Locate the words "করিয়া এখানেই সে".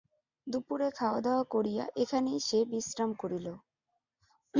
1.53-2.59